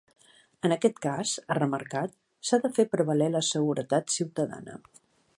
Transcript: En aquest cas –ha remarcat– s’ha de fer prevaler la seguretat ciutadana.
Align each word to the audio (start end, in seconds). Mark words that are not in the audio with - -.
En 0.67 0.71
aquest 0.75 0.95
cas 1.05 1.33
–ha 1.39 1.57
remarcat– 1.57 2.15
s’ha 2.49 2.59
de 2.63 2.71
fer 2.77 2.85
prevaler 2.95 3.27
la 3.35 3.43
seguretat 3.49 4.15
ciutadana. 4.15 4.79